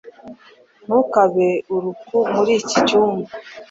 Ntukabe 0.85 1.49
uruaku 1.73 2.17
muri 2.35 2.51
iki 2.61 2.77
cyumba 2.87 3.31